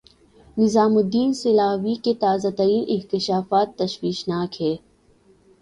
نظام 0.57 0.95
الدین 0.97 1.33
سیالوی 1.33 1.93
کے 1.95 2.13
تازہ 2.19 2.47
ترین 2.57 2.83
انکشافات 2.87 3.77
تشویشناک 3.77 4.61
ہیں۔ 4.61 4.75